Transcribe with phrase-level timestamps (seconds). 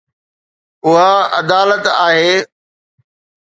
[0.85, 2.45] اها عدالت آهي